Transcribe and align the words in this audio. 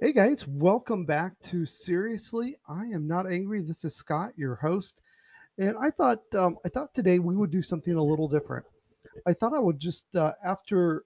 Hey 0.00 0.12
guys, 0.12 0.44
welcome 0.46 1.04
back 1.04 1.38
to 1.44 1.64
Seriously. 1.64 2.56
I 2.68 2.86
am 2.86 3.06
not 3.06 3.30
angry. 3.30 3.62
This 3.62 3.84
is 3.84 3.94
Scott, 3.94 4.32
your 4.36 4.56
host, 4.56 5.00
and 5.56 5.76
I 5.80 5.90
thought 5.90 6.18
um, 6.34 6.58
I 6.66 6.68
thought 6.68 6.92
today 6.92 7.20
we 7.20 7.36
would 7.36 7.52
do 7.52 7.62
something 7.62 7.94
a 7.94 8.02
little 8.02 8.26
different. 8.26 8.66
I 9.24 9.32
thought 9.34 9.54
I 9.54 9.60
would 9.60 9.78
just 9.78 10.14
uh, 10.16 10.32
after 10.44 11.04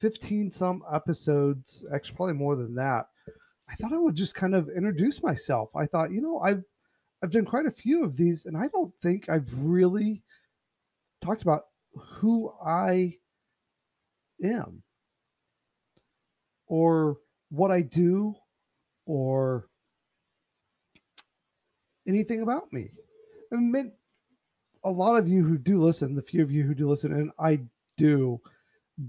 fifteen 0.00 0.50
some 0.50 0.82
episodes, 0.90 1.84
actually 1.94 2.16
probably 2.16 2.34
more 2.34 2.56
than 2.56 2.74
that. 2.76 3.08
I 3.68 3.74
thought 3.74 3.92
I 3.92 3.98
would 3.98 4.16
just 4.16 4.34
kind 4.34 4.54
of 4.54 4.70
introduce 4.70 5.22
myself. 5.22 5.76
I 5.76 5.84
thought, 5.84 6.10
you 6.10 6.22
know, 6.22 6.40
I've 6.40 6.64
I've 7.22 7.30
done 7.30 7.44
quite 7.44 7.66
a 7.66 7.70
few 7.70 8.02
of 8.02 8.16
these, 8.16 8.46
and 8.46 8.56
I 8.56 8.68
don't 8.68 8.94
think 8.94 9.28
I've 9.28 9.52
really 9.52 10.22
talked 11.20 11.42
about 11.42 11.64
who 11.94 12.50
I 12.64 13.18
am 14.42 14.82
or 16.66 17.18
what 17.50 17.70
I 17.70 17.82
do 17.82 18.34
or 19.06 19.66
anything 22.06 22.42
about 22.42 22.72
me. 22.72 22.90
I 23.52 23.56
mean, 23.56 23.92
a 24.84 24.90
lot 24.90 25.18
of 25.18 25.28
you 25.28 25.44
who 25.44 25.58
do 25.58 25.82
listen, 25.82 26.14
the 26.14 26.22
few 26.22 26.42
of 26.42 26.50
you 26.50 26.64
who 26.64 26.74
do 26.74 26.88
listen, 26.88 27.12
and 27.12 27.30
I 27.38 27.60
do 27.96 28.40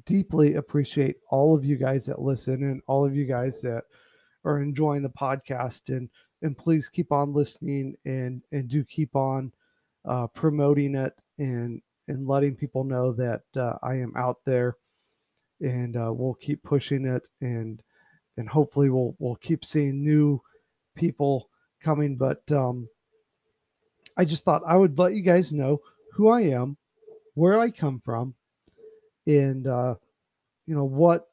deeply 0.06 0.56
appreciate 0.56 1.18
all 1.30 1.56
of 1.56 1.66
you 1.66 1.76
guys 1.76 2.06
that 2.06 2.22
listen 2.22 2.64
and 2.64 2.82
all 2.88 3.06
of 3.06 3.16
you 3.16 3.26
guys 3.26 3.62
that 3.62 3.84
are 4.46 4.62
enjoying 4.62 5.04
the 5.04 5.10
podcast 5.10 5.90
and 5.90 6.10
and 6.42 6.58
please 6.58 6.88
keep 6.90 7.12
on 7.12 7.34
listening 7.34 7.96
and 8.06 8.42
and 8.52 8.70
do 8.70 8.84
keep 8.84 9.16
on 9.16 9.52
uh, 10.06 10.28
promoting 10.28 10.96
it 10.96 11.14
and 11.38 11.82
and 12.08 12.28
letting 12.28 12.56
people 12.56 12.84
know 12.84 13.12
that 13.12 13.42
uh, 13.56 13.74
I 13.84 13.96
am 13.96 14.14
out 14.16 14.38
there 14.46 14.78
and 15.62 15.98
uh, 15.98 16.12
we'll 16.14 16.36
keep 16.36 16.64
pushing 16.64 17.06
it 17.06 17.28
and 17.42 17.82
and 18.40 18.50
hopefully 18.50 18.90
we'll 18.90 19.16
we'll 19.20 19.36
keep 19.36 19.64
seeing 19.64 20.04
new 20.04 20.42
people 20.96 21.50
coming 21.82 22.16
but 22.16 22.52
um 22.52 22.88
I 24.20 24.26
just 24.26 24.44
thought 24.44 24.64
I 24.68 24.76
would 24.76 25.00
let 25.00 25.14
you 25.14 25.22
guys 25.22 25.54
know 25.54 25.80
who 26.12 26.28
I 26.28 26.42
am, 26.42 26.76
where 27.36 27.58
I 27.58 27.70
come 27.70 28.02
from 28.02 28.34
and 29.26 29.66
uh 29.66 29.96
you 30.66 30.76
know 30.76 30.84
what 30.84 31.30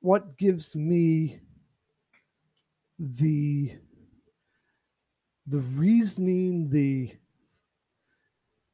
what 0.00 0.38
gives 0.38 0.74
me 0.74 1.40
the 2.98 3.76
the 5.46 5.58
reasoning 5.58 6.70
the 6.70 7.12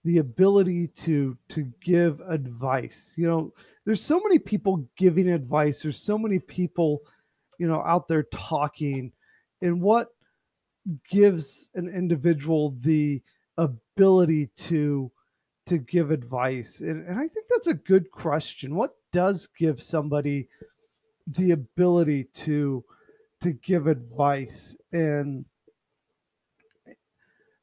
the 0.04 0.18
ability 0.18 0.86
to 0.88 1.36
to 1.48 1.72
give 1.80 2.20
advice. 2.20 3.14
You 3.16 3.26
know 3.26 3.54
there's 3.88 4.02
so 4.02 4.20
many 4.20 4.38
people 4.38 4.86
giving 4.98 5.30
advice. 5.30 5.80
There's 5.80 5.98
so 5.98 6.18
many 6.18 6.38
people 6.38 7.00
you 7.58 7.66
know 7.66 7.82
out 7.86 8.06
there 8.06 8.24
talking. 8.24 9.12
And 9.62 9.80
what 9.80 10.08
gives 11.08 11.70
an 11.74 11.88
individual 11.88 12.68
the 12.68 13.22
ability 13.56 14.50
to 14.58 15.10
to 15.64 15.78
give 15.78 16.10
advice? 16.10 16.82
And, 16.82 17.08
and 17.08 17.18
i 17.18 17.26
think 17.28 17.46
that's 17.48 17.66
a 17.66 17.72
good 17.72 18.10
question. 18.10 18.74
What 18.74 18.94
does 19.10 19.46
give 19.46 19.82
somebody 19.82 20.48
the 21.26 21.52
ability 21.52 22.24
to 22.44 22.84
to 23.40 23.52
give 23.54 23.86
advice? 23.86 24.76
And 24.92 25.46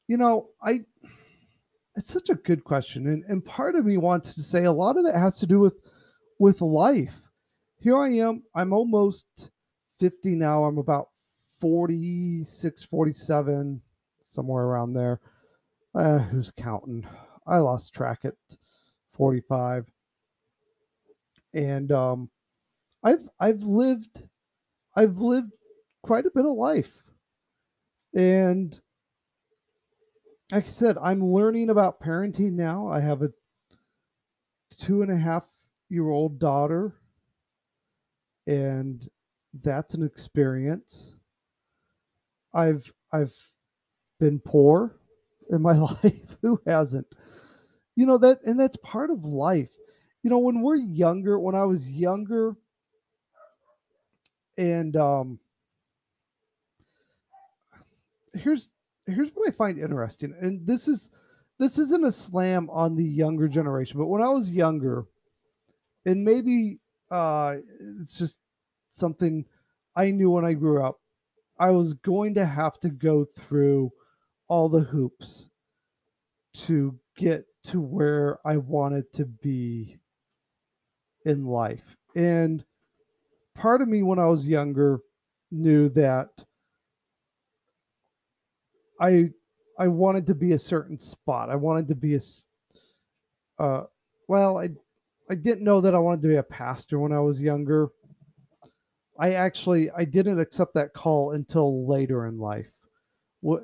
you 0.08 0.16
know 0.16 0.48
i 0.60 0.80
it's 1.94 2.12
such 2.12 2.28
a 2.28 2.34
good 2.34 2.64
question. 2.64 3.06
And, 3.06 3.24
and 3.24 3.44
part 3.44 3.74
of 3.76 3.86
me 3.86 3.96
wants 3.96 4.34
to 4.34 4.42
say 4.42 4.64
a 4.64 4.72
lot 4.72 4.98
of 4.98 5.04
that 5.04 5.14
has 5.14 5.38
to 5.38 5.46
do 5.46 5.60
with 5.60 5.80
with 6.38 6.60
life. 6.60 7.20
Here 7.78 7.96
i 7.96 8.08
am 8.08 8.42
i'm 8.54 8.72
almost 8.72 9.50
50 10.00 10.34
now 10.34 10.64
i'm 10.64 10.78
about 10.78 11.08
46 11.60 12.84
47 12.84 13.80
somewhere 14.22 14.64
around 14.64 14.94
there. 14.94 15.20
Uh, 15.94 16.18
who's 16.18 16.50
counting? 16.50 17.06
I 17.46 17.58
lost 17.58 17.94
track 17.94 18.20
at 18.24 18.34
45 19.12 19.90
and 21.54 21.90
um 21.90 22.28
i've 23.02 23.26
i've 23.40 23.62
lived 23.62 24.24
i've 24.94 25.16
lived 25.16 25.52
quite 26.02 26.26
a 26.26 26.30
bit 26.30 26.46
of 26.46 26.52
life. 26.52 27.02
And 28.14 28.78
like 30.52 30.64
I 30.64 30.68
said, 30.68 30.96
I'm 31.02 31.24
learning 31.24 31.70
about 31.70 32.00
parenting 32.00 32.52
now. 32.52 32.88
I 32.88 33.00
have 33.00 33.22
a 33.22 33.30
two 34.70 35.02
and 35.02 35.10
a 35.10 35.16
half 35.16 35.44
year 35.88 36.08
old 36.08 36.38
daughter, 36.38 36.94
and 38.46 39.08
that's 39.52 39.94
an 39.94 40.04
experience. 40.04 41.16
I've 42.54 42.92
I've 43.12 43.36
been 44.18 44.40
poor 44.40 44.96
in 45.50 45.62
my 45.62 45.72
life. 46.02 46.36
Who 46.42 46.60
hasn't? 46.66 47.06
You 47.94 48.06
know 48.06 48.18
that, 48.18 48.40
and 48.44 48.58
that's 48.58 48.76
part 48.78 49.10
of 49.10 49.24
life. 49.24 49.72
You 50.22 50.30
know, 50.30 50.38
when 50.38 50.60
we're 50.60 50.76
younger, 50.76 51.38
when 51.38 51.54
I 51.54 51.64
was 51.64 51.88
younger, 51.88 52.56
and 54.58 54.96
um, 54.96 55.38
here's 58.34 58.72
here's 59.06 59.30
what 59.30 59.48
I 59.48 59.52
find 59.52 59.78
interesting, 59.78 60.34
and 60.40 60.66
this 60.66 60.88
is 60.88 61.10
this 61.58 61.78
isn't 61.78 62.04
a 62.04 62.12
slam 62.12 62.68
on 62.70 62.96
the 62.96 63.04
younger 63.04 63.48
generation, 63.48 63.98
but 63.98 64.06
when 64.06 64.20
I 64.22 64.28
was 64.28 64.50
younger, 64.50 65.06
and 66.06 66.24
maybe 66.24 66.80
uh, 67.10 67.56
it's 68.00 68.18
just 68.18 68.38
something 68.90 69.44
I 69.94 70.12
knew 70.12 70.30
when 70.30 70.44
I 70.44 70.54
grew 70.54 70.82
up, 70.82 71.00
I 71.58 71.70
was 71.70 71.94
going 71.94 72.34
to 72.34 72.46
have 72.46 72.78
to 72.80 72.88
go 72.88 73.24
through 73.24 73.90
all 74.48 74.68
the 74.68 74.80
hoops 74.80 75.50
to 76.54 76.98
get 77.16 77.44
to 77.64 77.80
where 77.80 78.38
I 78.46 78.56
wanted 78.58 79.12
to 79.14 79.26
be 79.26 79.98
in 81.24 81.44
life. 81.46 81.96
And 82.14 82.64
part 83.54 83.82
of 83.82 83.88
me 83.88 84.02
when 84.02 84.18
I 84.18 84.26
was 84.26 84.48
younger 84.48 85.00
knew 85.50 85.88
that 85.90 86.28
I 89.00 89.30
I 89.78 89.88
wanted 89.88 90.26
to 90.26 90.34
be 90.34 90.52
a 90.52 90.58
certain 90.58 90.98
spot. 90.98 91.50
I 91.50 91.56
wanted 91.56 91.88
to 91.88 91.94
be 91.94 92.14
a 92.14 92.20
uh 93.58 93.84
well, 94.28 94.58
I 94.58 94.70
I 95.28 95.34
didn't 95.34 95.64
know 95.64 95.80
that 95.80 95.94
I 95.94 95.98
wanted 95.98 96.22
to 96.22 96.28
be 96.28 96.36
a 96.36 96.42
pastor 96.42 96.98
when 96.98 97.12
I 97.12 97.20
was 97.20 97.40
younger. 97.40 97.88
I 99.18 99.32
actually 99.32 99.90
I 99.90 100.04
didn't 100.04 100.40
accept 100.40 100.74
that 100.74 100.92
call 100.92 101.32
until 101.32 101.86
later 101.86 102.26
in 102.26 102.38
life. 102.38 102.72
What 103.40 103.62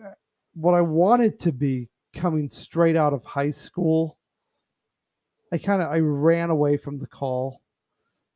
what 0.54 0.74
I 0.74 0.80
wanted 0.80 1.38
to 1.40 1.52
be 1.52 1.88
coming 2.14 2.50
straight 2.50 2.96
out 2.96 3.12
of 3.12 3.24
high 3.24 3.50
school, 3.50 4.18
I 5.52 5.58
kind 5.58 5.82
of 5.82 5.90
I 5.90 5.98
ran 5.98 6.50
away 6.50 6.76
from 6.76 6.98
the 6.98 7.06
call. 7.06 7.60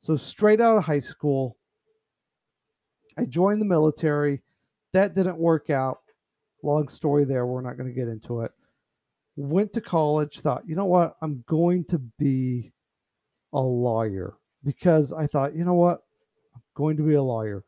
So 0.01 0.17
straight 0.17 0.61
out 0.61 0.77
of 0.77 0.85
high 0.85 1.01
school, 1.01 1.57
I 3.19 3.25
joined 3.25 3.61
the 3.61 3.67
military. 3.67 4.43
That 4.93 5.15
didn't 5.15 5.39
work 5.39 5.69
out 5.71 5.99
long 6.63 6.89
story 6.89 7.25
there. 7.25 7.47
We're 7.47 7.63
not 7.63 7.77
going 7.77 7.89
to 7.89 7.99
get 7.99 8.09
into 8.09 8.43
it. 8.43 8.53
Went 9.37 9.73
to 9.75 9.81
college, 9.81 10.41
thought, 10.41 10.67
you 10.67 10.75
know 10.75 10.87
what? 10.87 11.17
I'm 11.23 11.45
going 11.47 11.85
to 11.87 11.99
be 11.99 12.73
a 13.57 13.61
lawyer 13.61 14.35
because 14.63 15.13
I 15.13 15.27
thought, 15.27 15.55
you 15.55 15.65
know 15.65 15.75
what? 15.75 16.03
I'm 16.55 16.63
going 16.75 16.97
to 16.99 17.03
be 17.03 17.15
a 17.15 17.23
lawyer. 17.23 17.65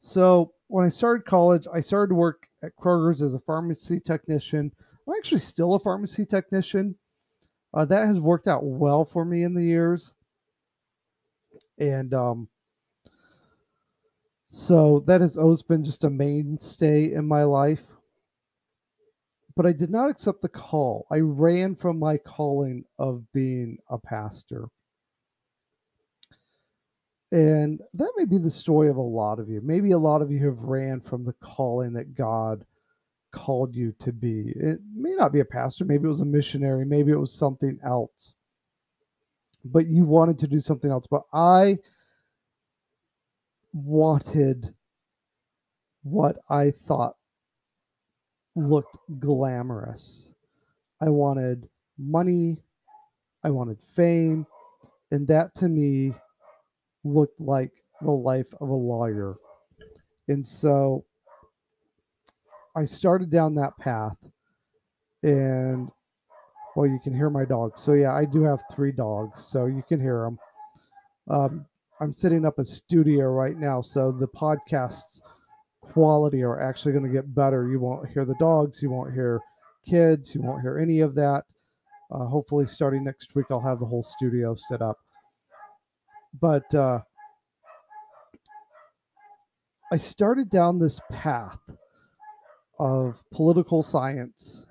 So 0.00 0.52
when 0.66 0.84
I 0.84 0.90
started 0.90 1.24
college, 1.24 1.66
I 1.72 1.80
started 1.80 2.10
to 2.10 2.14
work 2.14 2.48
at 2.62 2.76
Kroger's 2.76 3.22
as 3.22 3.34
a 3.34 3.38
pharmacy 3.38 4.00
technician. 4.00 4.72
I'm 5.06 5.14
actually 5.16 5.38
still 5.38 5.74
a 5.74 5.78
pharmacy 5.78 6.26
technician. 6.26 6.96
Uh, 7.72 7.84
that 7.84 8.06
has 8.06 8.20
worked 8.20 8.48
out 8.48 8.64
well 8.64 9.04
for 9.04 9.24
me 9.24 9.42
in 9.42 9.54
the 9.54 9.64
years. 9.64 10.12
And 11.78 12.12
um, 12.12 12.48
so 14.46 15.00
that 15.06 15.20
has 15.20 15.36
always 15.36 15.62
been 15.62 15.84
just 15.84 16.04
a 16.04 16.10
mainstay 16.10 17.12
in 17.12 17.26
my 17.26 17.44
life 17.44 17.84
but 19.58 19.66
I 19.66 19.72
did 19.72 19.90
not 19.90 20.08
accept 20.08 20.40
the 20.40 20.48
call. 20.48 21.04
I 21.10 21.18
ran 21.18 21.74
from 21.74 21.98
my 21.98 22.16
calling 22.16 22.84
of 22.96 23.24
being 23.32 23.78
a 23.90 23.98
pastor. 23.98 24.68
And 27.30 27.80
that 27.94 28.12
may 28.16 28.24
be 28.24 28.38
the 28.38 28.50
story 28.50 28.88
of 28.88 28.96
a 28.96 29.02
lot 29.02 29.38
of 29.38 29.48
you. 29.48 29.60
Maybe 29.62 29.90
a 29.90 29.98
lot 29.98 30.22
of 30.22 30.30
you 30.30 30.44
have 30.46 30.58
ran 30.60 31.00
from 31.00 31.24
the 31.24 31.34
calling 31.34 31.92
that 31.92 32.14
God 32.14 32.64
called 33.32 33.74
you 33.74 33.94
to 34.00 34.12
be. 34.12 34.52
It 34.56 34.80
may 34.94 35.14
not 35.14 35.32
be 35.32 35.40
a 35.40 35.44
pastor, 35.44 35.84
maybe 35.84 36.04
it 36.04 36.08
was 36.08 36.22
a 36.22 36.26
missionary, 36.26 36.86
maybe 36.86 37.12
it 37.12 37.18
was 37.18 37.32
something 37.32 37.78
else. 37.84 38.34
But 39.64 39.86
you 39.86 40.04
wanted 40.04 40.38
to 40.38 40.46
do 40.46 40.60
something 40.60 40.90
else. 40.90 41.06
But 41.06 41.24
I 41.32 41.78
wanted 43.72 44.74
what 46.02 46.38
I 46.48 46.70
thought 46.70 47.16
looked 48.56 48.96
glamorous. 49.20 50.34
I 51.00 51.10
wanted 51.10 51.68
money, 51.98 52.58
I 53.44 53.50
wanted 53.50 53.78
fame, 53.94 54.46
and 55.10 55.28
that 55.28 55.54
to 55.56 55.68
me 55.68 56.14
looked 57.04 57.40
like 57.40 57.72
the 58.02 58.10
life 58.10 58.52
of 58.60 58.68
a 58.68 58.74
lawyer. 58.74 59.36
And 60.28 60.46
so 60.46 61.04
I 62.76 62.84
started 62.84 63.30
down 63.30 63.54
that 63.56 63.76
path 63.78 64.16
and 65.22 65.90
well, 66.76 66.86
you 66.88 67.00
can 67.02 67.14
hear 67.14 67.30
my 67.30 67.44
dogs. 67.44 67.80
So 67.80 67.94
yeah, 67.94 68.14
I 68.14 68.24
do 68.24 68.44
have 68.44 68.60
three 68.72 68.92
dogs, 68.92 69.44
so 69.44 69.66
you 69.66 69.82
can 69.88 70.00
hear 70.00 70.22
them. 70.22 70.38
Um, 71.28 71.66
I'm 72.00 72.12
setting 72.12 72.44
up 72.44 72.60
a 72.60 72.64
studio 72.64 73.24
right 73.24 73.56
now, 73.58 73.80
so 73.80 74.12
the 74.12 74.28
podcasts 74.28 75.20
quality 75.80 76.42
are 76.42 76.60
actually 76.60 76.92
going 76.92 77.04
to 77.04 77.10
get 77.10 77.34
better. 77.34 77.68
You 77.68 77.80
won't 77.80 78.08
hear 78.10 78.24
the 78.24 78.36
dogs, 78.38 78.80
you 78.80 78.90
won't 78.90 79.12
hear 79.12 79.40
kids, 79.84 80.34
you 80.34 80.42
won't 80.42 80.62
hear 80.62 80.78
any 80.78 81.00
of 81.00 81.14
that. 81.16 81.44
Uh, 82.12 82.26
hopefully, 82.26 82.66
starting 82.66 83.02
next 83.02 83.34
week, 83.34 83.46
I'll 83.50 83.60
have 83.60 83.80
the 83.80 83.86
whole 83.86 84.04
studio 84.04 84.54
set 84.54 84.80
up. 84.80 84.98
But 86.32 86.74
uh, 86.74 87.00
I 89.92 89.96
started 89.96 90.50
down 90.50 90.78
this 90.78 91.00
path 91.10 91.58
of 92.78 93.22
political 93.32 93.82
science. 93.82 94.66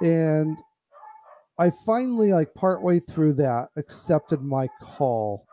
And 0.00 0.58
I 1.58 1.70
finally, 1.70 2.32
like 2.32 2.54
partway 2.54 3.00
through 3.00 3.34
that, 3.34 3.68
accepted 3.76 4.42
my 4.42 4.68
call. 4.80 5.46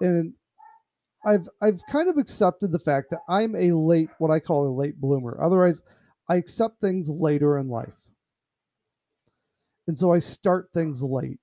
And 0.00 0.34
I've 1.24 1.48
I've 1.60 1.80
kind 1.90 2.08
of 2.08 2.18
accepted 2.18 2.70
the 2.70 2.78
fact 2.78 3.10
that 3.10 3.20
I'm 3.28 3.54
a 3.54 3.72
late, 3.72 4.10
what 4.18 4.30
I 4.30 4.40
call 4.40 4.66
a 4.66 4.68
late 4.68 5.00
bloomer. 5.00 5.38
Otherwise, 5.42 5.82
I 6.28 6.36
accept 6.36 6.80
things 6.80 7.08
later 7.08 7.58
in 7.58 7.68
life. 7.68 8.08
And 9.86 9.98
so 9.98 10.12
I 10.12 10.18
start 10.18 10.70
things 10.72 11.02
late. 11.02 11.40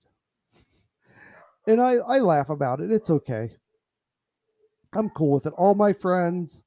And 1.67 1.81
I, 1.81 1.95
I 1.95 2.19
laugh 2.19 2.49
about 2.49 2.79
it. 2.79 2.91
It's 2.91 3.09
okay. 3.09 3.51
I'm 4.93 5.09
cool 5.09 5.31
with 5.31 5.45
it. 5.45 5.53
All 5.57 5.75
my 5.75 5.93
friends 5.93 6.63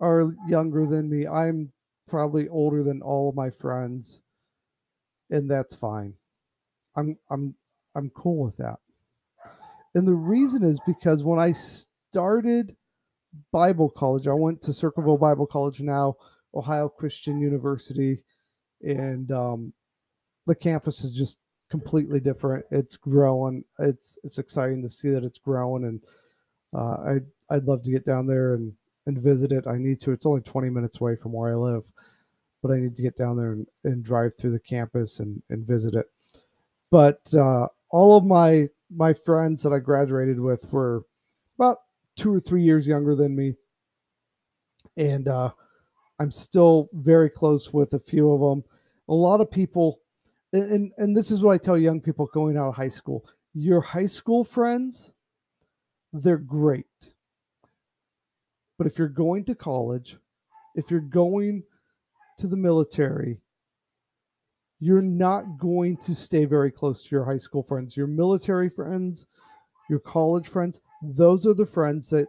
are 0.00 0.32
younger 0.46 0.86
than 0.86 1.10
me. 1.10 1.26
I'm 1.26 1.72
probably 2.08 2.48
older 2.48 2.82
than 2.84 3.02
all 3.02 3.28
of 3.28 3.34
my 3.34 3.50
friends, 3.50 4.22
and 5.28 5.50
that's 5.50 5.74
fine. 5.74 6.14
I'm 6.96 7.18
I'm 7.30 7.56
I'm 7.96 8.10
cool 8.10 8.44
with 8.44 8.56
that. 8.58 8.78
And 9.94 10.06
the 10.06 10.14
reason 10.14 10.62
is 10.62 10.80
because 10.86 11.24
when 11.24 11.40
I 11.40 11.52
started 11.52 12.76
Bible 13.52 13.90
college, 13.90 14.28
I 14.28 14.34
went 14.34 14.62
to 14.62 14.72
Circleville 14.72 15.18
Bible 15.18 15.46
College 15.46 15.80
now, 15.80 16.16
Ohio 16.54 16.88
Christian 16.88 17.40
University, 17.40 18.24
and 18.82 19.30
um, 19.32 19.72
the 20.46 20.54
campus 20.54 21.02
is 21.02 21.12
just 21.12 21.38
completely 21.70 22.20
different. 22.20 22.64
It's 22.70 22.96
growing. 22.96 23.64
It's 23.78 24.18
it's 24.24 24.38
exciting 24.38 24.82
to 24.82 24.90
see 24.90 25.10
that 25.10 25.24
it's 25.24 25.38
growing, 25.38 25.84
and 25.84 26.00
uh, 26.74 27.18
I 27.48 27.54
I'd 27.54 27.64
love 27.64 27.82
to 27.84 27.90
get 27.90 28.04
down 28.04 28.26
there 28.26 28.54
and 28.54 28.72
and 29.06 29.18
visit 29.18 29.52
it. 29.52 29.66
I 29.66 29.78
need 29.78 30.00
to. 30.00 30.12
It's 30.12 30.26
only 30.26 30.42
20 30.42 30.70
minutes 30.70 31.00
away 31.00 31.16
from 31.16 31.32
where 31.32 31.52
I 31.52 31.54
live, 31.54 31.84
but 32.62 32.72
I 32.72 32.78
need 32.78 32.94
to 32.96 33.02
get 33.02 33.16
down 33.16 33.36
there 33.36 33.52
and, 33.52 33.66
and 33.84 34.04
drive 34.04 34.36
through 34.36 34.52
the 34.52 34.58
campus 34.58 35.18
and, 35.18 35.42
and 35.48 35.66
visit 35.66 35.94
it. 35.94 36.06
But 36.90 37.20
uh, 37.34 37.68
all 37.90 38.16
of 38.16 38.24
my 38.24 38.68
my 38.90 39.12
friends 39.12 39.62
that 39.62 39.72
I 39.72 39.78
graduated 39.78 40.40
with 40.40 40.70
were 40.72 41.04
about 41.58 41.78
two 42.16 42.32
or 42.32 42.40
three 42.40 42.62
years 42.62 42.86
younger 42.86 43.14
than 43.14 43.36
me, 43.36 43.54
and 44.96 45.28
uh, 45.28 45.50
I'm 46.18 46.30
still 46.30 46.88
very 46.92 47.30
close 47.30 47.72
with 47.72 47.92
a 47.92 47.98
few 47.98 48.32
of 48.32 48.40
them. 48.40 48.64
A 49.08 49.14
lot 49.14 49.40
of 49.40 49.50
people, 49.50 50.00
and 50.52 50.92
and 50.96 51.16
this 51.16 51.30
is 51.30 51.42
what 51.42 51.52
I 51.52 51.58
tell 51.58 51.78
young 51.78 52.00
people 52.00 52.26
going 52.32 52.56
out 52.56 52.68
of 52.68 52.76
high 52.76 52.88
school: 52.88 53.24
your 53.54 53.80
high 53.80 54.06
school 54.06 54.44
friends, 54.44 55.12
they're 56.12 56.38
great 56.38 56.86
but 58.78 58.86
if 58.86 58.96
you're 58.96 59.08
going 59.08 59.44
to 59.44 59.54
college, 59.54 60.16
if 60.76 60.90
you're 60.90 61.00
going 61.00 61.64
to 62.38 62.46
the 62.46 62.56
military, 62.56 63.40
you're 64.78 65.02
not 65.02 65.58
going 65.58 65.96
to 65.96 66.14
stay 66.14 66.44
very 66.44 66.70
close 66.70 67.02
to 67.02 67.08
your 67.10 67.24
high 67.24 67.38
school 67.38 67.64
friends. 67.64 67.96
Your 67.96 68.06
military 68.06 68.70
friends, 68.70 69.26
your 69.90 69.98
college 69.98 70.46
friends, 70.46 70.80
those 71.02 71.44
are 71.44 71.54
the 71.54 71.66
friends 71.66 72.08
that 72.10 72.28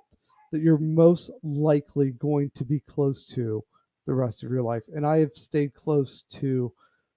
that 0.51 0.62
you're 0.62 0.80
most 0.80 1.30
likely 1.44 2.10
going 2.10 2.50
to 2.56 2.65
be 2.65 2.80
close 2.80 3.24
to 3.27 3.63
the 4.07 4.13
rest 4.15 4.44
of 4.44 4.50
your 4.51 4.63
life. 4.63 4.86
And 4.92 5.06
I 5.06 5.19
have 5.19 5.33
stayed 5.33 5.75
close 5.75 6.24
to 6.31 6.74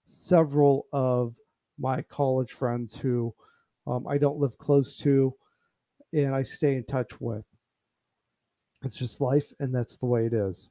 several 0.06 0.86
of 0.92 1.36
my 1.78 2.02
college 2.02 2.52
friends 2.52 2.96
who 2.96 3.34
um, 3.86 4.06
I 4.06 4.18
don't 4.18 4.38
live 4.38 4.58
close 4.58 4.96
to 4.98 5.34
and 6.12 6.34
I 6.34 6.42
stay 6.42 6.76
in 6.76 6.84
touch 6.84 7.20
with. 7.20 7.44
It's 8.84 8.96
just 8.96 9.20
life, 9.20 9.52
and 9.58 9.74
that's 9.74 9.96
the 9.96 10.06
way 10.06 10.26
it 10.26 10.32
is. 10.32 10.68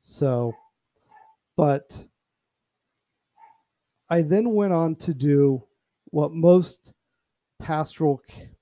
So, 0.00 0.52
but 1.56 2.04
I 4.08 4.22
then 4.22 4.50
went 4.50 4.72
on 4.72 4.94
to 4.96 5.14
do 5.14 5.64
what 6.06 6.32
most 6.32 6.92
pastoral 7.58 8.20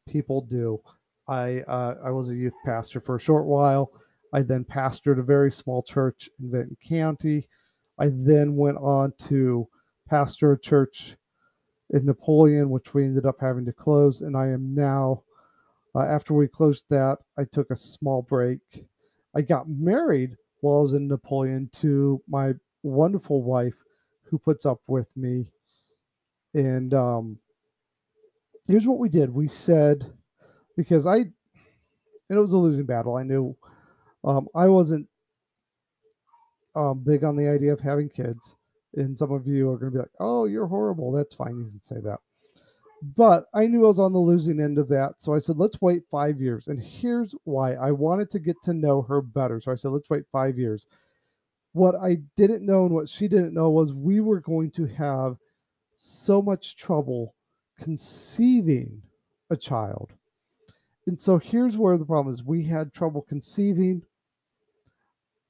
people 0.08 0.40
do. 0.40 0.80
I 1.26 1.60
uh, 1.62 1.96
I 2.04 2.10
was 2.10 2.30
a 2.30 2.36
youth 2.36 2.54
pastor 2.64 3.00
for 3.00 3.16
a 3.16 3.20
short 3.20 3.46
while. 3.46 3.90
I 4.32 4.42
then 4.42 4.64
pastored 4.64 5.18
a 5.18 5.22
very 5.22 5.50
small 5.50 5.82
church 5.82 6.28
in 6.40 6.50
Vinton 6.50 6.76
County. 6.88 7.48
I 7.98 8.10
then 8.12 8.56
went 8.56 8.78
on 8.78 9.12
to 9.28 9.68
pastor 10.08 10.52
a 10.52 10.60
church 10.60 11.16
in 11.90 12.04
Napoleon, 12.04 12.70
which 12.70 12.94
we 12.94 13.04
ended 13.04 13.26
up 13.26 13.36
having 13.40 13.64
to 13.66 13.72
close, 13.72 14.20
and 14.20 14.36
I 14.36 14.48
am 14.48 14.74
now 14.74 15.22
uh, 15.94 16.00
after 16.02 16.34
we 16.34 16.48
closed 16.48 16.86
that, 16.90 17.18
I 17.38 17.44
took 17.44 17.70
a 17.70 17.76
small 17.76 18.22
break. 18.22 18.86
I 19.34 19.42
got 19.42 19.68
married 19.68 20.36
while 20.60 20.78
I 20.78 20.82
was 20.82 20.94
in 20.94 21.06
Napoleon 21.06 21.70
to 21.74 22.20
my 22.28 22.54
wonderful 22.82 23.42
wife 23.42 23.76
who 24.24 24.38
puts 24.38 24.66
up 24.66 24.80
with 24.88 25.16
me. 25.16 25.52
And 26.52 26.92
um, 26.94 27.38
here's 28.66 28.86
what 28.86 28.98
we 28.98 29.08
did 29.08 29.34
we 29.34 29.46
said, 29.46 30.12
because 30.76 31.06
I, 31.06 31.16
and 31.16 31.32
it 32.30 32.40
was 32.40 32.52
a 32.52 32.56
losing 32.56 32.86
battle. 32.86 33.16
I 33.16 33.22
knew 33.22 33.56
um, 34.24 34.48
I 34.54 34.66
wasn't 34.68 35.08
um, 36.74 37.02
big 37.04 37.24
on 37.24 37.36
the 37.36 37.48
idea 37.48 37.72
of 37.72 37.80
having 37.80 38.08
kids. 38.08 38.56
And 38.94 39.18
some 39.18 39.32
of 39.32 39.46
you 39.46 39.70
are 39.70 39.78
going 39.78 39.92
to 39.92 39.96
be 39.96 40.00
like, 40.00 40.10
oh, 40.20 40.44
you're 40.44 40.66
horrible. 40.66 41.12
That's 41.12 41.34
fine. 41.34 41.58
You 41.58 41.64
can 41.64 41.82
say 41.82 42.00
that. 42.04 42.20
But 43.16 43.46
I 43.52 43.66
knew 43.66 43.84
I 43.84 43.88
was 43.88 43.98
on 43.98 44.12
the 44.12 44.18
losing 44.18 44.60
end 44.60 44.78
of 44.78 44.88
that. 44.88 45.14
So 45.18 45.34
I 45.34 45.38
said, 45.38 45.58
let's 45.58 45.82
wait 45.82 46.04
five 46.10 46.40
years. 46.40 46.68
And 46.68 46.80
here's 46.82 47.34
why 47.44 47.74
I 47.74 47.90
wanted 47.90 48.30
to 48.30 48.38
get 48.38 48.56
to 48.64 48.72
know 48.72 49.02
her 49.02 49.20
better. 49.20 49.60
So 49.60 49.72
I 49.72 49.74
said, 49.74 49.90
let's 49.90 50.08
wait 50.08 50.24
five 50.32 50.58
years. 50.58 50.86
What 51.72 51.96
I 51.96 52.18
didn't 52.36 52.64
know 52.64 52.86
and 52.86 52.94
what 52.94 53.08
she 53.08 53.28
didn't 53.28 53.52
know 53.52 53.68
was 53.68 53.92
we 53.92 54.20
were 54.20 54.40
going 54.40 54.70
to 54.72 54.86
have 54.86 55.36
so 55.96 56.40
much 56.40 56.76
trouble 56.76 57.34
conceiving 57.78 59.02
a 59.50 59.56
child. 59.56 60.12
And 61.06 61.20
so 61.20 61.38
here's 61.38 61.76
where 61.76 61.98
the 61.98 62.06
problem 62.06 62.32
is 62.32 62.42
we 62.42 62.64
had 62.64 62.94
trouble 62.94 63.22
conceiving 63.22 64.02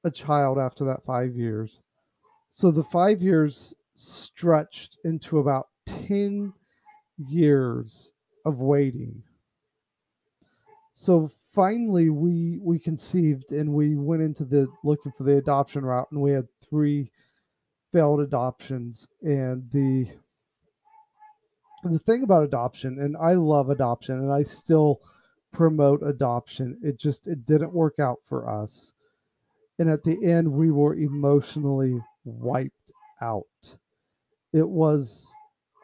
a 0.05 0.11
child 0.11 0.59
after 0.59 0.85
that 0.85 1.03
five 1.03 1.35
years. 1.35 1.81
So 2.51 2.71
the 2.71 2.83
five 2.83 3.21
years 3.21 3.73
stretched 3.95 4.97
into 5.03 5.39
about 5.39 5.67
10 5.85 6.53
years 7.17 8.13
of 8.45 8.59
waiting. 8.59 9.23
So 10.93 11.31
finally 11.51 12.09
we 12.09 12.59
we 12.61 12.77
conceived 12.77 13.51
and 13.51 13.73
we 13.73 13.95
went 13.95 14.21
into 14.21 14.43
the 14.43 14.67
looking 14.83 15.11
for 15.11 15.23
the 15.23 15.37
adoption 15.37 15.85
route 15.85 16.07
and 16.11 16.21
we 16.21 16.31
had 16.31 16.47
three 16.69 17.09
failed 17.93 18.19
adoptions 18.19 19.07
and 19.21 19.71
the 19.71 20.05
the 21.83 21.99
thing 21.99 22.23
about 22.23 22.43
adoption 22.43 22.99
and 22.99 23.15
I 23.15 23.33
love 23.33 23.69
adoption 23.69 24.19
and 24.19 24.33
I 24.33 24.43
still 24.43 24.99
promote 25.53 26.01
adoption 26.03 26.77
it 26.83 26.99
just 26.99 27.25
it 27.25 27.45
didn't 27.45 27.73
work 27.73 27.99
out 27.99 28.19
for 28.25 28.49
us 28.49 28.94
and 29.77 29.89
at 29.89 30.03
the 30.03 30.25
end 30.25 30.51
we 30.51 30.71
were 30.71 30.95
emotionally 30.95 31.99
wiped 32.23 32.91
out 33.21 33.77
it 34.53 34.67
was 34.67 35.33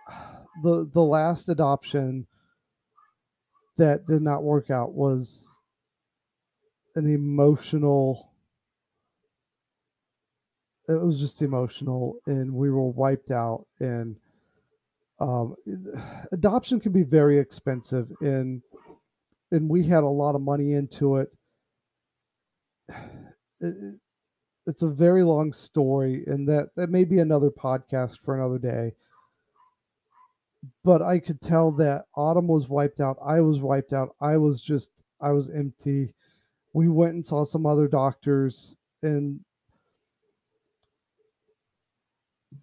the 0.63 0.89
the 0.93 1.03
last 1.03 1.49
adoption 1.49 2.27
that 3.77 4.05
did 4.05 4.21
not 4.21 4.43
work 4.43 4.69
out 4.69 4.93
was 4.93 5.55
an 6.95 7.07
emotional 7.07 8.31
it 10.87 11.01
was 11.01 11.19
just 11.19 11.41
emotional 11.41 12.15
and 12.25 12.53
we 12.53 12.69
were 12.69 12.89
wiped 12.89 13.31
out 13.31 13.65
and 13.79 14.17
um, 15.19 15.55
adoption 16.31 16.79
can 16.79 16.91
be 16.91 17.03
very 17.03 17.37
expensive 17.39 18.11
and 18.21 18.61
and 19.51 19.69
we 19.69 19.83
had 19.83 20.03
a 20.03 20.09
lot 20.09 20.35
of 20.35 20.41
money 20.41 20.73
into 20.73 21.17
it. 21.17 21.29
it 23.61 23.99
it's 24.67 24.83
a 24.83 24.87
very 24.87 25.23
long 25.23 25.51
story 25.53 26.23
and 26.27 26.47
that 26.47 26.69
that 26.75 26.89
may 26.89 27.03
be 27.03 27.19
another 27.19 27.49
podcast 27.49 28.19
for 28.23 28.35
another 28.35 28.59
day 28.59 28.93
but 30.83 31.01
I 31.01 31.19
could 31.19 31.41
tell 31.41 31.71
that 31.73 32.05
Autumn 32.15 32.47
was 32.47 32.69
wiped 32.69 32.99
out. 32.99 33.17
I 33.25 33.41
was 33.41 33.59
wiped 33.59 33.93
out. 33.93 34.15
I 34.21 34.37
was 34.37 34.61
just, 34.61 34.89
I 35.19 35.31
was 35.31 35.49
empty. 35.49 36.13
We 36.73 36.87
went 36.87 37.13
and 37.13 37.25
saw 37.25 37.45
some 37.45 37.65
other 37.65 37.87
doctors, 37.87 38.77
and 39.01 39.39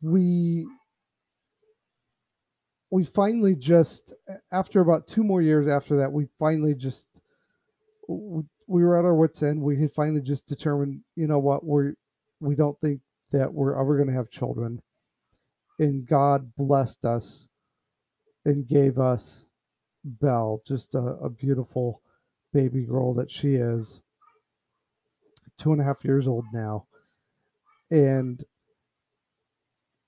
we 0.01 0.67
we 2.91 3.05
finally 3.05 3.55
just 3.55 4.15
after 4.53 4.81
about 4.81 5.07
two 5.07 5.23
more 5.23 5.43
years 5.43 5.67
after 5.67 5.97
that 5.97 6.11
we 6.11 6.27
finally 6.39 6.75
just 6.75 7.07
were 8.69 8.99
at 8.99 9.05
our 9.05 9.15
wits 9.15 9.43
end. 9.43 9.63
We 9.63 9.81
had 9.81 9.93
finally 9.93 10.21
just 10.21 10.47
determined 10.47 11.01
you 11.17 11.27
know 11.27 11.39
what 11.39 11.65
we're 11.65 11.95
we 12.41 12.55
don't 12.55 12.79
think 12.81 13.01
that 13.33 13.53
we're 13.53 13.79
ever 13.79 13.97
going 13.97 14.09
to 14.09 14.15
have 14.15 14.31
children. 14.31 14.81
And 15.79 16.07
god 16.07 16.55
blessed 16.57 17.05
us 17.05 17.49
and 18.45 18.67
gave 18.67 18.99
us 18.99 19.49
belle 20.05 20.63
just 20.67 20.95
a, 20.95 20.99
a 20.99 21.31
beautiful 21.31 22.03
baby 22.53 22.85
girl 22.85 23.15
that 23.15 23.31
she 23.31 23.55
is. 23.55 24.01
Two 25.59 25.73
and 25.73 25.81
a 25.81 25.85
half 25.85 26.05
years 26.05 26.29
old 26.29 26.45
now. 26.53 26.87
And 27.91 28.45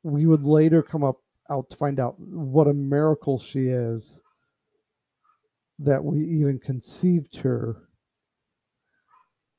we 0.02 0.26
would 0.26 0.44
later 0.44 0.82
come 0.82 1.04
up 1.04 1.16
out 1.50 1.68
to 1.70 1.76
find 1.76 1.98
out 1.98 2.14
what 2.18 2.68
a 2.68 2.74
miracle 2.74 3.38
she 3.38 3.66
is 3.66 4.20
that 5.78 6.04
we 6.04 6.20
even 6.20 6.58
conceived 6.58 7.36
her. 7.38 7.88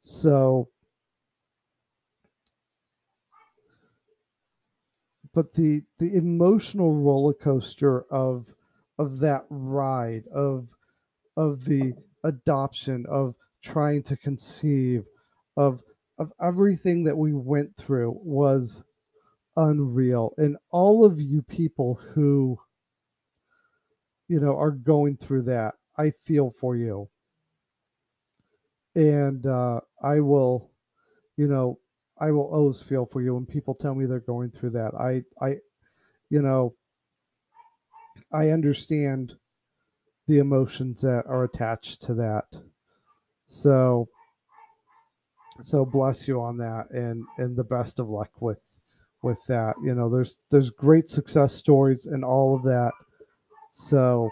So, 0.02 0.70
but 5.34 5.54
the 5.54 5.84
the 6.00 6.16
emotional 6.16 6.94
roller 6.94 7.34
coaster 7.34 8.04
of 8.12 8.54
of 8.98 9.20
that 9.20 9.46
ride 9.50 10.24
of 10.34 10.70
of 11.38 11.66
the 11.66 11.94
adoption 12.24 13.06
of 13.10 13.36
trying 13.64 14.04
to 14.04 14.18
conceive 14.18 15.06
of 15.58 15.82
of 16.18 16.32
everything 16.42 17.04
that 17.06 17.18
we 17.18 17.34
went 17.34 17.76
through 17.78 18.20
was 18.24 18.84
unreal. 19.56 20.34
And 20.38 20.58
all 20.72 21.06
of 21.06 21.20
you 21.22 21.42
people 21.42 21.96
who, 22.14 22.60
you 24.28 24.40
know, 24.40 24.58
are 24.58 24.72
going 24.72 25.18
through 25.18 25.44
that, 25.44 25.76
I 25.98 26.12
feel 26.12 26.52
for 26.52 26.76
you. 26.76 27.10
And 28.96 29.46
uh, 29.46 29.82
I 30.04 30.20
will, 30.20 30.72
you 31.38 31.48
know, 31.48 31.80
I 32.20 32.32
will 32.32 32.50
always 32.54 32.82
feel 32.82 33.06
for 33.06 33.22
you 33.22 33.34
when 33.34 33.46
people 33.46 33.74
tell 33.74 33.96
me 33.96 34.06
they're 34.06 34.20
going 34.20 34.52
through 34.52 34.72
that. 34.72 34.94
I, 34.94 35.24
I, 35.44 35.58
you 36.30 36.42
know, 36.42 36.76
I 38.34 38.50
understand 38.50 39.34
the 40.28 40.38
emotions 40.38 41.02
that 41.02 41.24
are 41.28 41.44
attached 41.44 42.02
to 42.04 42.14
that. 42.16 42.46
So, 43.46 44.08
so 45.62 45.86
bless 45.86 46.28
you 46.28 46.42
on 46.42 46.58
that, 46.58 46.90
and 46.92 47.26
and 47.38 47.56
the 47.56 47.64
best 47.64 48.00
of 48.00 48.08
luck 48.08 48.30
with 48.40 48.80
with 49.22 49.40
that. 49.48 49.76
You 49.84 49.94
know, 49.94 50.10
there's 50.10 50.38
there's 50.50 50.70
great 50.70 51.10
success 51.10 51.54
stories 51.54 52.06
and 52.06 52.24
all 52.24 52.56
of 52.56 52.64
that. 52.64 52.94
So 53.72 54.30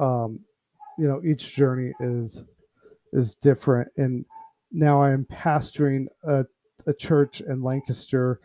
um 0.00 0.40
you 0.98 1.06
know, 1.06 1.20
each 1.24 1.54
journey 1.54 1.92
is 2.00 2.44
is 3.12 3.34
different 3.36 3.88
and 3.96 4.24
now 4.72 5.00
I 5.00 5.12
am 5.12 5.24
pastoring 5.24 6.06
a, 6.24 6.44
a 6.86 6.92
church 6.92 7.40
in 7.40 7.62
Lancaster 7.62 8.40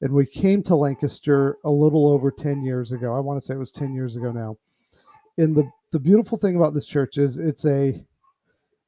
and 0.00 0.12
we 0.12 0.26
came 0.26 0.62
to 0.64 0.76
Lancaster 0.76 1.58
a 1.64 1.70
little 1.70 2.08
over 2.08 2.30
10 2.30 2.62
years 2.64 2.92
ago. 2.92 3.14
I 3.14 3.20
want 3.20 3.40
to 3.40 3.46
say 3.46 3.54
it 3.54 3.58
was 3.58 3.70
10 3.70 3.94
years 3.94 4.16
ago 4.16 4.32
now. 4.32 4.56
And 5.36 5.56
the 5.56 5.70
the 5.90 6.00
beautiful 6.00 6.36
thing 6.36 6.56
about 6.56 6.74
this 6.74 6.84
church 6.84 7.16
is 7.16 7.38
it's 7.38 7.64
a 7.64 8.04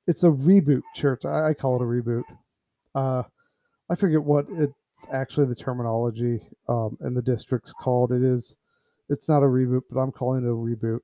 it's 0.06 0.24
a 0.24 0.30
reboot 0.30 0.82
church. 0.94 1.24
I, 1.24 1.50
I 1.50 1.54
call 1.54 1.76
it 1.76 1.82
a 1.82 1.86
reboot. 1.86 2.24
Uh, 2.94 3.22
I 3.88 3.94
forget 3.94 4.22
what 4.22 4.46
it's 4.50 4.74
actually 5.12 5.46
the 5.46 5.54
terminology 5.54 6.40
um, 6.68 6.96
and 7.00 7.16
the 7.16 7.22
district's 7.22 7.72
called. 7.72 8.12
It 8.12 8.22
is, 8.22 8.56
it's 9.08 9.28
not 9.28 9.42
a 9.42 9.46
reboot, 9.46 9.82
but 9.90 10.00
I'm 10.00 10.12
calling 10.12 10.44
it 10.44 10.48
a 10.48 10.50
reboot. 10.50 11.00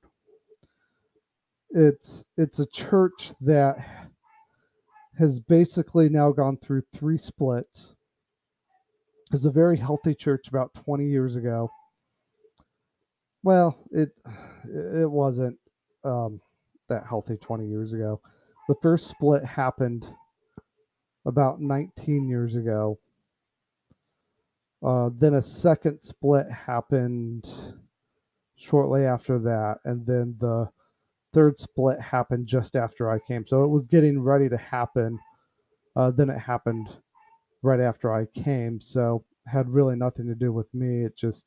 It's 1.79 2.25
it's 2.37 2.57
a 2.57 2.65
church 2.65 3.33
that 3.39 3.77
has 5.19 5.39
basically 5.39 6.09
now 6.09 6.31
gone 6.31 6.57
through 6.57 6.81
three 6.91 7.19
splits. 7.19 7.93
It 9.27 9.33
was 9.33 9.45
a 9.45 9.51
very 9.51 9.77
healthy 9.77 10.15
church 10.15 10.47
about 10.47 10.73
20 10.73 11.05
years 11.05 11.35
ago. 11.35 11.69
Well, 13.43 13.77
it 13.91 14.09
it 14.65 15.11
wasn't 15.11 15.59
um, 16.03 16.41
that 16.89 17.05
healthy 17.07 17.37
20 17.37 17.67
years 17.67 17.93
ago. 17.93 18.21
The 18.67 18.75
first 18.81 19.07
split 19.07 19.45
happened 19.45 20.15
about 21.27 21.61
19 21.61 22.27
years 22.27 22.55
ago. 22.55 22.97
Uh, 24.81 25.11
then 25.15 25.35
a 25.35 25.43
second 25.43 26.01
split 26.01 26.49
happened 26.49 27.47
shortly 28.55 29.05
after 29.05 29.37
that, 29.37 29.77
and 29.85 30.07
then 30.07 30.37
the 30.39 30.71
third 31.37 31.59
split 31.59 31.99
happened 31.99 32.47
just 32.47 32.75
after 32.75 33.11
I 33.11 33.19
came. 33.19 33.45
So 33.45 33.63
it 33.63 33.67
was 33.67 33.85
getting 33.85 34.23
ready 34.23 34.49
to 34.49 34.57
happen. 34.57 35.19
Uh, 35.95 36.09
then 36.09 36.31
it 36.31 36.39
happened 36.39 36.89
right 37.61 37.79
after 37.79 38.11
I 38.11 38.25
came. 38.25 38.81
So 38.81 39.23
had 39.45 39.69
really 39.69 39.95
nothing 39.95 40.25
to 40.25 40.33
do 40.33 40.51
with 40.51 40.73
me. 40.73 41.03
It 41.03 41.15
just 41.15 41.45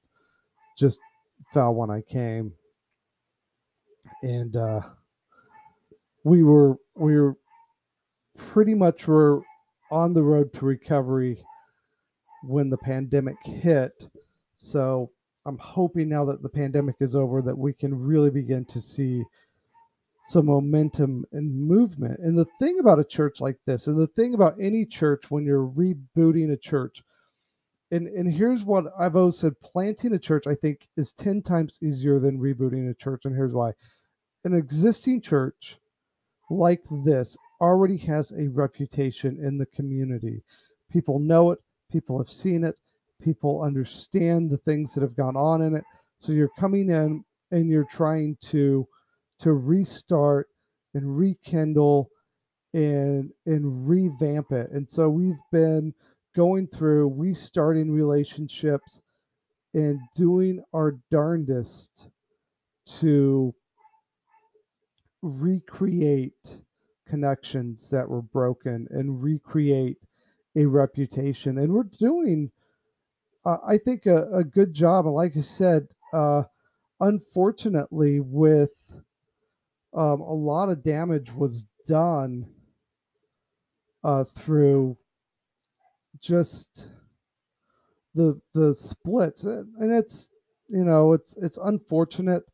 just 0.79 1.01
fell 1.53 1.75
when 1.75 1.91
I 1.91 2.03
came, 2.03 2.53
and 4.23 4.55
uh, 4.55 4.83
we 6.23 6.45
were 6.45 6.77
we 6.95 7.19
were 7.19 7.37
pretty 8.39 8.75
much 8.75 9.09
were 9.09 9.43
on 9.91 10.15
the 10.15 10.23
road 10.23 10.53
to 10.53 10.67
recovery 10.67 11.43
when 12.45 12.71
the 12.71 12.79
pandemic 12.79 13.39
hit. 13.43 14.09
So 14.55 15.11
I'm 15.47 15.59
hoping 15.59 16.09
now 16.09 16.25
that 16.27 16.45
the 16.45 16.49
pandemic 16.49 16.95
is 17.01 17.17
over 17.17 17.43
that 17.43 17.59
we 17.59 17.73
can 17.73 17.93
really 17.93 18.31
begin 18.31 18.65
to 18.67 18.81
see 18.81 19.25
some 20.31 20.47
momentum 20.47 21.25
and 21.33 21.53
movement. 21.53 22.21
And 22.21 22.39
the 22.39 22.47
thing 22.61 22.79
about 22.79 23.01
a 23.01 23.05
church 23.05 23.41
like 23.41 23.57
this, 23.67 23.89
and 23.89 23.99
the 23.99 24.07
thing 24.07 24.33
about 24.33 24.55
any 24.61 24.87
church 24.87 25.29
when 25.29 25.45
you're 25.45 25.67
rebooting 25.67 26.53
a 26.53 26.57
church, 26.57 27.03
and, 27.91 28.07
and 28.07 28.33
here's 28.33 28.63
what 28.63 28.85
I've 28.99 29.17
always 29.17 29.39
said 29.39 29.59
planting 29.61 30.13
a 30.13 30.19
church, 30.21 30.47
I 30.47 30.55
think, 30.55 30.87
is 30.97 31.13
10 31.13 31.43
times 31.43 31.81
easier 31.83 32.21
than 32.21 32.39
rebooting 32.39 32.89
a 32.89 32.95
church. 32.95 33.23
And 33.25 33.35
here's 33.35 33.53
why 33.53 33.73
an 34.45 34.55
existing 34.55 35.21
church 35.21 35.79
like 36.49 36.83
this 37.05 37.37
already 37.61 37.97
has 37.97 38.31
a 38.31 38.49
reputation 38.49 39.37
in 39.43 39.59
the 39.59 39.67
community. 39.67 40.45
People 40.93 41.19
know 41.19 41.51
it, 41.51 41.59
people 41.91 42.19
have 42.19 42.31
seen 42.31 42.63
it, 42.63 42.77
people 43.21 43.63
understand 43.63 44.49
the 44.49 44.59
things 44.59 44.95
that 44.95 45.03
have 45.03 45.17
gone 45.17 45.37
on 45.37 45.63
in 45.63 45.75
it. 45.75 45.85
So 46.21 46.31
you're 46.31 46.51
coming 46.57 46.91
in 46.91 47.25
and 47.51 47.69
you're 47.69 47.89
trying 47.91 48.37
to 48.43 48.87
to 49.41 49.53
restart 49.53 50.49
and 50.95 51.17
rekindle 51.19 52.11
and 52.73 53.31
and 53.47 53.89
revamp 53.89 54.53
it. 54.53 54.71
And 54.71 54.91
so 54.91 55.09
we've 55.09 55.41
been 55.51 55.95
going 56.35 56.67
through 56.69 57.15
restarting 57.17 57.91
relationships 57.91 59.01
and 59.75 60.01
doing 60.15 60.63
our 60.73 60.97
darndest 61.11 62.09
to 63.01 63.55
recreate 65.23 66.61
connections 67.07 67.91
that 67.91 68.09
were 68.09 68.23
broken 68.23 68.87
and 68.91 69.23
recreate 69.23 69.99
a 70.57 70.67
reputation. 70.67 71.59
And 71.59 71.73
we're 71.73 71.85
doing, 71.85 72.51
uh, 73.45 73.59
I 73.67 73.79
think, 73.79 74.07
a, 74.07 74.29
a, 74.33 74.45
good 74.45 74.75
job. 74.75 75.07
And 75.07 75.15
like 75.15 75.37
I 75.37 75.41
said, 75.41 75.89
uh, 76.13 76.45
unfortunately, 77.01 78.21
with 78.21 78.71
um, 79.95 80.21
a 80.21 80.35
lot 80.35 80.69
of 80.69 80.83
damage 80.83 81.33
was 81.33 81.65
done 81.87 82.47
uh, 84.05 84.25
through 84.25 84.97
just 86.21 86.89
the 88.15 88.41
the 88.55 88.75
splits, 88.75 89.45
and 89.45 89.93
it's 89.93 90.31
you 90.69 90.85
know 90.85 91.13
it's 91.13 91.37
it's 91.37 91.59
unfortunate. 91.59 92.45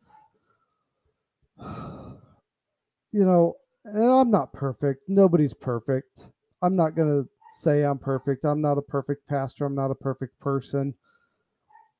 You 3.12 3.24
know, 3.24 3.54
and 3.84 4.12
I'm 4.12 4.30
not 4.30 4.52
perfect. 4.52 5.02
Nobody's 5.08 5.54
perfect. 5.54 6.30
I'm 6.62 6.76
not 6.76 6.94
to 7.08 7.28
say 7.52 7.82
I'm 7.82 7.98
perfect. 7.98 8.44
I'm 8.44 8.60
not 8.60 8.78
a 8.78 8.82
perfect 8.82 9.26
pastor. 9.26 9.64
I'm 9.64 9.74
not 9.74 9.90
a 9.90 9.94
perfect 9.94 10.38
person. 10.38 10.94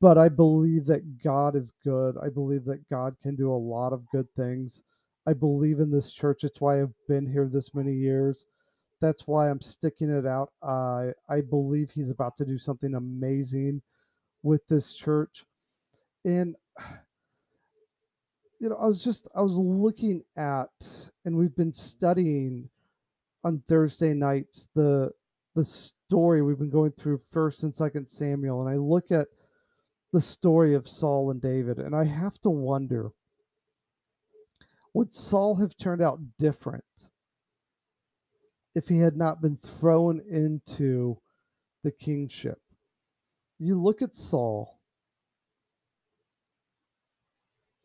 But 0.01 0.19
I 0.19 0.29
believe 0.29 0.85
that 0.87 1.23
God 1.23 1.57
is 1.57 1.73
good. 1.83 2.17
I 2.23 2.29
believe 2.29 2.67
that 2.67 2.89
God 2.91 3.17
can 3.23 3.35
do 3.35 3.51
a 3.51 3.57
lot 3.57 3.95
of 3.95 4.05
good 4.13 4.27
things. 4.37 4.85
I 5.27 5.33
believe 5.33 5.81
in 5.81 5.91
this 5.91 6.13
church. 6.13 6.45
It's 6.45 6.61
why 6.61 6.81
I've 6.81 6.95
been 7.09 7.27
here 7.27 7.49
this 7.49 7.75
many 7.75 7.93
years. 7.93 8.47
That's 9.01 9.27
why 9.27 9.51
I'm 9.51 9.61
sticking 9.61 10.11
it 10.11 10.27
out. 10.27 10.53
Uh, 10.63 11.09
I 11.29 11.41
believe 11.41 11.91
He's 11.91 12.11
about 12.11 12.37
to 12.39 12.45
do 12.45 12.59
something 12.59 12.95
amazing 12.95 13.83
with 14.43 14.67
this 14.69 14.95
church. 14.95 15.45
And 16.25 16.57
you 18.61 18.71
know, 18.71 18.77
I 18.77 18.87
was 18.87 19.05
just 19.05 19.29
I 19.35 19.43
was 19.43 19.57
looking 19.57 20.23
at 20.37 20.71
and 21.25 21.37
we've 21.37 21.57
been 21.57 21.73
studying 21.73 22.71
on 23.45 23.63
Thursday 23.69 24.15
nights 24.15 24.69
the 24.75 25.11
the 25.55 25.65
story 25.65 26.43
we've 26.43 26.59
been 26.59 26.71
going 26.71 26.93
through 26.93 27.21
first 27.31 27.63
and 27.63 27.75
second 27.75 28.09
Samuel 28.09 28.61
and 28.61 28.71
I 28.71 28.77
look 28.77 29.11
at 29.11 29.29
the 30.13 30.21
story 30.21 30.75
of 30.75 30.89
Saul 30.89 31.31
and 31.31 31.41
David 31.41 31.79
and 31.79 31.95
I 31.95 32.05
have 32.05 32.39
to 32.41 32.51
wonder 32.51 33.11
would 34.97 35.13
Saul 35.13 35.57
have 35.57 35.77
turned 35.77 36.01
out 36.01 36.39
different 36.39 36.83
if 38.75 38.89
he 38.89 39.01
had 39.01 39.15
not 39.15 39.43
been 39.43 39.59
thrown 39.59 40.23
into 40.27 41.19
the 41.85 41.91
kingship? 41.91 42.63
You 43.59 43.79
look 43.79 44.01
at 44.01 44.15
Saul 44.15 44.81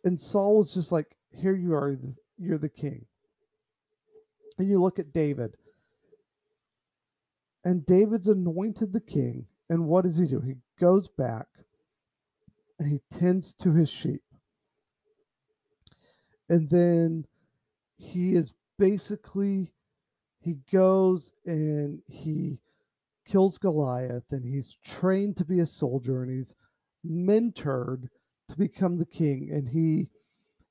and 0.06 0.22
Saul 0.22 0.60
was 0.60 0.74
just 0.74 0.94
like, 0.94 1.18
"Here 1.32 1.54
you 1.54 1.74
are, 1.74 2.00
you're 2.38 2.58
the 2.58 2.70
king." 2.70 3.08
And 4.58 4.70
you 4.70 4.82
look 4.82 4.98
at 4.98 5.12
David, 5.12 5.58
and 7.66 7.86
David's 7.86 8.30
anointed 8.30 8.94
the 8.94 9.02
king, 9.02 9.48
and 9.70 9.86
what 9.86 10.06
does 10.06 10.18
he 10.18 10.28
do? 10.28 10.40
He 10.40 10.56
goes 10.80 11.10
back 11.10 11.48
and 12.80 12.88
he 12.88 13.02
tends 13.12 13.54
to 13.56 13.74
his 13.74 13.90
sheep, 13.90 14.24
and 16.52 16.70
then 16.70 17.26
he 17.98 18.34
is 18.34 18.54
basically 18.78 19.72
he 20.40 20.58
goes 20.72 21.32
and 21.46 22.02
he 22.08 22.62
kills 23.26 23.58
Goliath, 23.58 24.26
and 24.32 24.44
he's 24.44 24.76
trained 24.84 25.38
to 25.38 25.46
be 25.46 25.60
a 25.60 25.66
soldier, 25.66 26.24
and 26.24 26.32
he's 26.32 26.56
mentored 27.08 28.10
to 28.50 28.58
become 28.58 28.98
the 28.98 29.06
king 29.06 29.50
and 29.52 29.70
he 29.70 30.10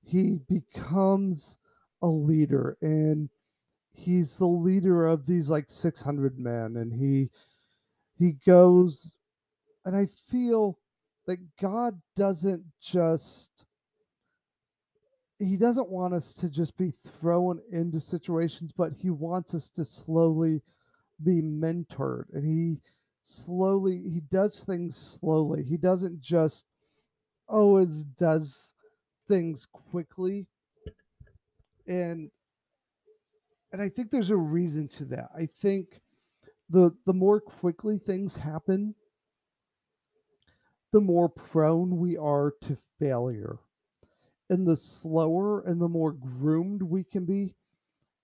he 0.05 0.39
becomes 0.49 1.59
a 2.03 2.07
leader 2.07 2.77
and 2.81 3.31
he's 3.93 4.37
the 4.37 4.47
leader 4.47 5.07
of 5.07 5.27
these 5.27 5.49
like 5.49 5.69
600 5.69 6.39
men 6.39 6.77
and 6.77 6.93
he 6.93 7.31
he 8.17 8.33
goes 8.33 9.17
and 9.85 9.97
i 9.97 10.07
feel 10.07 10.79
that 11.27 11.57
god 11.61 12.01
doesn't 12.15 12.65
just 12.81 13.65
he 15.41 15.57
doesn't 15.57 15.89
want 15.89 16.15
us 16.15 16.33
to 16.35 16.51
just 16.51 16.77
be 16.77 16.91
thrown 16.91 17.61
into 17.73 18.01
situations 18.01 18.73
but 18.77 18.93
he 19.01 19.11
wants 19.11 19.55
us 19.55 19.69
to 19.69 19.85
slowly 19.85 20.63
be 21.23 21.43
mentored 21.43 22.25
and 22.33 22.45
he 22.47 22.81
slowly 23.23 24.03
he 24.09 24.21
does 24.21 24.63
things 24.65 24.97
slowly 24.97 25.63
he 25.63 25.77
doesn't 25.77 26.21
just 26.21 26.67
oh, 27.49 27.61
always 27.61 28.05
does 28.05 28.75
things 29.29 29.67
quickly 29.73 30.47
and 31.87 32.31
and 33.73 33.81
I 33.81 33.89
think 33.89 34.11
there's 34.11 34.31
a 34.31 34.37
reason 34.37 34.89
to 34.89 35.05
that. 35.07 35.29
I 35.37 35.47
think 35.47 36.01
the 36.69 36.93
the 37.07 37.13
more 37.13 37.41
quickly 37.41 37.99
things 37.99 38.37
happen, 38.37 38.95
the 40.93 41.01
more 41.01 41.29
prone 41.29 41.99
we 41.99 42.17
are 42.17 42.55
to 42.63 42.77
failure. 42.99 43.59
And 44.50 44.66
the 44.66 44.76
slower 44.76 45.62
and 45.62 45.80
the 45.80 45.88
more 45.88 46.12
groomed 46.12 46.83
we 46.83 47.04
can 47.04 47.25
be, 47.25 47.54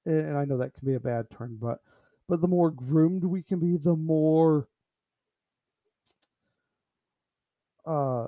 and 0.04 0.37
I 0.37 0.45
know 0.45 0.59
that 0.59 0.75
can 0.75 0.87
be 0.87 0.95
a 0.95 1.00
bad 1.00 1.30
term, 1.30 1.56
but 1.61 1.78
but 2.28 2.40
the 2.40 2.49
more 2.49 2.71
groomed 2.73 3.25
we 3.25 3.42
can 3.42 3.61
be, 3.61 3.76
the 3.76 3.97
more 3.97 4.66
uh 7.87 8.26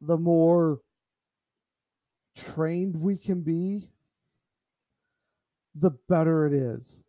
the 0.00 0.16
more 0.16 0.80
trained 2.36 2.96
we 2.96 3.18
can 3.18 3.42
be, 3.42 3.90
the 5.74 5.90
better 6.08 6.46
it 6.46 6.52
is. 6.52 7.02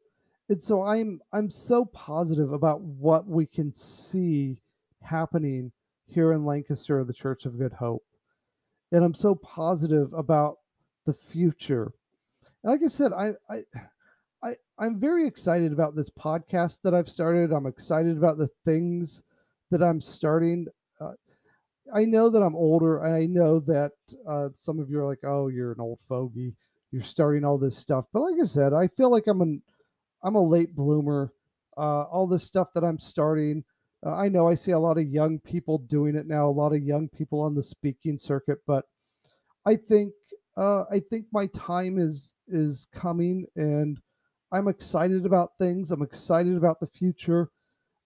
And 0.50 0.62
so 0.62 0.82
I'm 0.82 1.22
I'm 1.32 1.52
so 1.52 1.86
positive 1.86 2.52
about 2.52 2.82
what 2.82 3.28
we 3.28 3.46
can 3.46 3.74
see 3.74 4.58
happening 5.04 5.72
here 6.08 6.34
in 6.34 6.46
Lancaster, 6.46 7.04
the 7.04 7.14
Church 7.14 7.46
of 7.46 7.60
Good 7.60 7.74
Hope. 7.74 8.04
And 8.92 9.04
I'm 9.04 9.14
so 9.14 9.36
positive 9.36 10.14
about 10.14 10.58
the 11.06 11.14
future. 11.14 11.94
Like 12.64 12.82
I 12.84 12.88
said, 12.88 13.14
I 13.14 13.32
I 13.50 13.64
I 14.44 14.56
I'm 14.78 15.00
very 15.00 15.28
excited 15.28 15.72
about 15.72 15.96
this 15.96 16.10
podcast 16.10 16.82
that 16.84 16.94
I've 16.94 17.10
started. 17.10 17.52
I'm 17.52 17.66
excited 17.66 18.18
about 18.18 18.38
the 18.38 18.50
things 18.66 19.24
that 19.72 19.82
I'm 19.82 20.02
starting. 20.02 20.68
Uh, 21.00 21.14
I 21.94 22.06
know 22.06 22.30
that 22.30 22.42
I'm 22.42 22.56
older, 22.56 23.04
and 23.04 23.14
I 23.16 23.26
know 23.26 23.60
that 23.62 23.92
uh, 24.28 24.50
some 24.54 24.80
of 24.80 24.90
you 24.90 25.00
are 25.00 25.08
like, 25.08 25.24
"Oh, 25.24 25.48
you're 25.48 25.72
an 25.72 25.82
old 25.82 26.00
fogey. 26.08 26.56
You're 26.92 27.02
starting 27.04 27.46
all 27.46 27.58
this 27.58 27.78
stuff." 27.78 28.06
But 28.14 28.22
like 28.22 28.36
I 28.42 28.46
said, 28.46 28.74
I 28.74 28.88
feel 28.88 29.10
like 29.10 29.28
I'm 29.28 29.42
an 29.42 29.62
I'm 30.24 30.36
a 30.36 30.42
late 30.44 30.76
bloomer. 30.76 31.34
Uh, 31.78 32.04
all 32.04 32.28
this 32.28 32.44
stuff 32.44 32.74
that 32.74 32.84
I'm 32.84 33.00
starting, 33.00 33.64
uh, 34.06 34.16
I 34.16 34.30
know 34.30 34.48
I 34.48 34.56
see 34.56 34.72
a 34.72 34.80
lot 34.80 34.98
of 34.98 35.08
young 35.08 35.40
people 35.40 35.78
doing 35.78 36.16
it 36.16 36.28
now, 36.28 36.48
a 36.48 36.50
lot 36.50 36.74
of 36.74 36.84
young 36.84 37.08
people 37.10 37.42
on 37.42 37.56
the 37.56 37.64
speaking 37.64 38.18
circuit, 38.18 38.60
but 38.66 38.86
I 39.66 39.76
think 39.76 40.14
uh, 40.58 40.84
I 40.92 41.00
think 41.00 41.28
my 41.32 41.48
time 41.48 41.98
is 41.98 42.34
is 42.48 42.88
coming, 42.94 43.46
and 43.56 44.00
I'm 44.52 44.68
excited 44.68 45.26
about 45.26 45.58
things. 45.58 45.92
I'm 45.92 46.02
excited 46.02 46.58
about 46.58 46.80
the 46.80 46.88
future. 46.88 47.50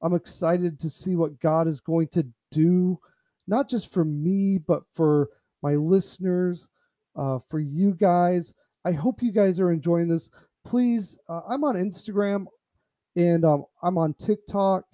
I'm 0.01 0.13
excited 0.13 0.79
to 0.81 0.89
see 0.89 1.15
what 1.15 1.39
God 1.39 1.67
is 1.67 1.79
going 1.79 2.09
to 2.09 2.27
do 2.51 2.99
not 3.47 3.69
just 3.69 3.91
for 3.91 4.05
me, 4.05 4.57
but 4.57 4.83
for 4.91 5.29
my 5.61 5.75
listeners, 5.75 6.67
uh, 7.15 7.39
for 7.49 7.59
you 7.59 7.93
guys. 7.93 8.53
I 8.83 8.91
hope 8.91 9.21
you 9.21 9.31
guys 9.31 9.59
are 9.59 9.71
enjoying 9.71 10.07
this. 10.07 10.29
Please, 10.63 11.17
uh, 11.29 11.41
I'm 11.47 11.63
on 11.63 11.75
Instagram 11.75 12.45
and 13.15 13.45
um, 13.45 13.65
I'm 13.81 13.97
on 13.97 14.13
TikTok. 14.15 14.85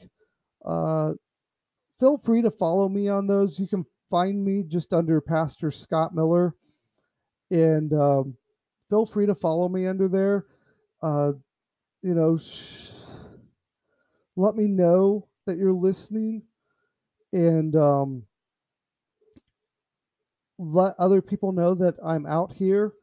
Uh, 0.65 1.13
feel 1.99 2.17
free 2.17 2.41
to 2.41 2.51
follow 2.51 2.89
me 2.89 3.07
on 3.07 3.27
those. 3.27 3.59
You 3.59 3.67
can 3.67 3.85
find 4.09 4.43
me 4.43 4.63
just 4.63 4.93
under 4.93 5.21
Pastor 5.21 5.71
Scott 5.71 6.13
Miller. 6.13 6.55
And 7.49 7.93
um, 7.93 8.35
feel 8.89 9.05
free 9.05 9.25
to 9.25 9.35
follow 9.35 9.69
me 9.69 9.87
under 9.87 10.07
there. 10.07 10.45
Uh, 11.01 11.33
you 12.01 12.13
know, 12.13 12.37
sh- 12.37 12.89
let 14.35 14.55
me 14.55 14.67
know 14.67 15.27
that 15.45 15.57
you're 15.57 15.73
listening. 15.73 16.43
And 17.33 17.75
um, 17.75 18.23
let 20.61 20.93
other 20.99 21.21
people 21.21 21.51
know 21.51 21.73
that 21.75 21.95
I'm 22.03 22.25
out 22.25 22.53
here 22.53 22.93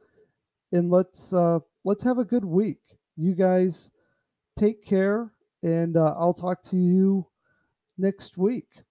and 0.72 0.90
let's 0.90 1.32
uh 1.32 1.58
let's 1.84 2.04
have 2.04 2.18
a 2.18 2.24
good 2.24 2.44
week. 2.44 2.80
You 3.16 3.34
guys 3.34 3.90
take 4.56 4.84
care 4.84 5.32
and 5.62 5.96
uh, 5.96 6.14
I'll 6.16 6.34
talk 6.34 6.62
to 6.64 6.76
you 6.76 7.26
next 7.98 8.38
week. 8.38 8.82